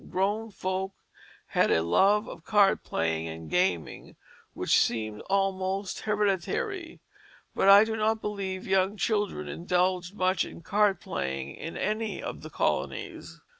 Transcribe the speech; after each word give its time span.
Grown 0.09 0.49
folk 0.49 0.93
had 1.49 1.69
a 1.69 1.83
love 1.83 2.27
of 2.27 2.43
card 2.43 2.81
playing 2.81 3.27
and 3.27 3.51
gaming 3.51 4.15
which 4.55 4.75
seemed 4.79 5.21
almost 5.29 5.99
hereditary. 5.99 7.01
But 7.53 7.69
I 7.69 7.83
do 7.83 7.95
not 7.95 8.19
believe 8.19 8.65
young 8.65 8.97
children 8.97 9.47
indulged 9.47 10.15
much 10.15 10.43
in 10.43 10.61
card 10.63 11.01
playing 11.01 11.53
in 11.55 11.77
any 11.77 12.19
of 12.19 12.41
the 12.41 12.49
colonies. 12.49 13.41